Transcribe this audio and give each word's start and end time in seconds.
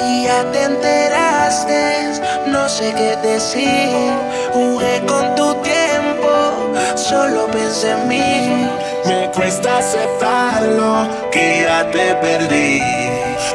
Y 0.00 0.24
ya 0.24 0.44
te 0.52 0.62
enteraste, 0.62 2.12
no 2.46 2.68
sé 2.68 2.92
qué 2.94 3.16
decir. 3.16 4.12
Jugué 4.52 5.02
con 5.06 5.34
tu 5.34 5.54
tiempo, 5.62 6.32
solo 6.96 7.46
pensé 7.48 7.90
en 7.90 8.08
mí. 8.08 8.68
Me 9.04 9.30
cuesta 9.32 9.78
aceptarlo, 9.78 11.08
que 11.30 11.64
ya 11.64 11.90
te 11.90 12.14
perdí. 12.16 12.80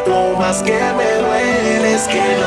Lo 0.05 0.36
más 0.38 0.62
que 0.63 0.79
me 1.00 1.12
duele 1.23 1.94
es 1.96 2.08
que 2.08 2.21
no 2.42 2.46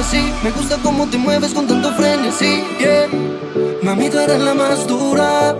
así. 0.00 0.32
Me 0.42 0.50
gusta 0.50 0.76
cómo 0.82 1.06
te 1.06 1.18
mueves 1.18 1.52
con 1.52 1.66
tanto 1.66 1.92
frenesí. 1.92 2.64
Yeah. 2.78 3.08
Mami, 3.82 4.08
tú 4.10 4.18
eres 4.18 4.40
la 4.40 4.54
más 4.54 4.86
dura. 4.86 5.54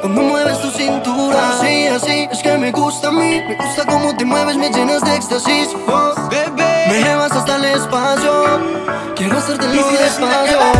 Cuando 0.00 0.22
mueves 0.22 0.60
tu 0.60 0.70
cintura, 0.70 1.58
sí, 1.60 1.86
así 1.86 2.28
es 2.30 2.42
que 2.42 2.56
me 2.56 2.72
gusta 2.72 3.08
a 3.08 3.12
mí. 3.12 3.40
Me 3.48 3.56
gusta 3.56 3.84
cómo 3.86 4.16
te 4.16 4.24
mueves, 4.24 4.56
me 4.56 4.70
llenas 4.70 5.02
de 5.02 5.14
éxtasis. 5.16 5.68
Oh, 5.86 6.14
bebé, 6.30 6.86
me 6.88 7.02
llevas 7.02 7.32
hasta 7.32 7.56
el 7.56 7.64
espacio. 7.64 8.32
Quiero 9.14 9.38
hacerte 9.38 9.66
el 9.66 9.72
despacio. 9.72 10.79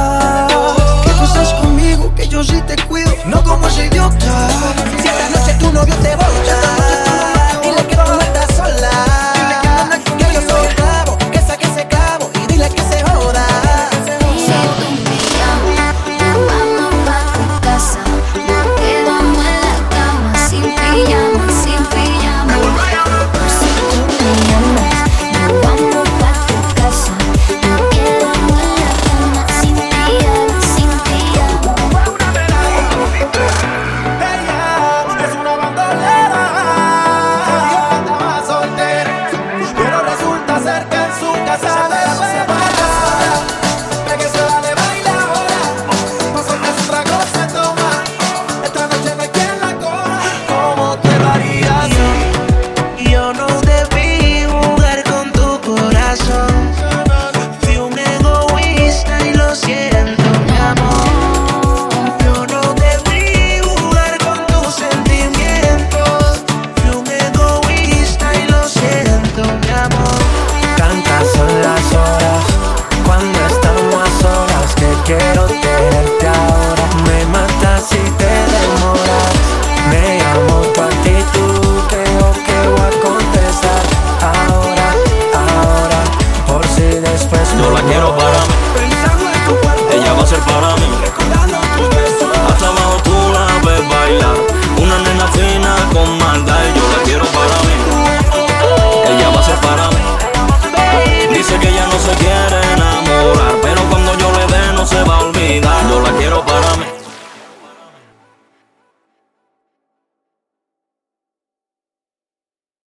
quiero 3.73 4.09
tener 4.09 4.91